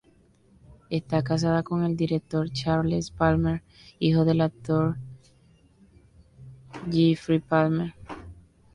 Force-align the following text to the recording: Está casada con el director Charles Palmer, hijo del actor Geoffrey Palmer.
Está 0.89 1.23
casada 1.23 1.61
con 1.61 1.83
el 1.83 1.95
director 1.95 2.49
Charles 2.49 3.11
Palmer, 3.11 3.61
hijo 3.99 4.25
del 4.25 4.41
actor 4.41 4.97
Geoffrey 6.89 7.37
Palmer. 7.37 7.93